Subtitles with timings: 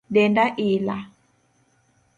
[0.13, 0.97] Denda ila